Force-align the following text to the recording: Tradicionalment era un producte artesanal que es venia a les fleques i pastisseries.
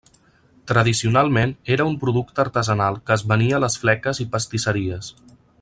Tradicionalment 0.71 1.53
era 1.75 1.87
un 1.91 1.99
producte 2.05 2.43
artesanal 2.45 2.99
que 3.11 3.17
es 3.19 3.27
venia 3.35 3.59
a 3.59 3.63
les 3.67 3.81
fleques 3.85 4.27
i 4.27 4.31
pastisseries. 4.37 5.17